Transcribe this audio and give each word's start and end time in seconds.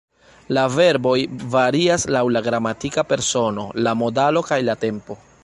La 0.57 0.61
verboj 0.75 1.17
varias 1.57 2.07
laŭ 2.15 2.23
la 2.37 2.43
gramatika 2.49 3.05
persono, 3.13 3.69
la 3.89 3.95
modalo 4.01 4.45
kaj 4.51 4.63
la 4.73 4.79
tempo. 4.89 5.21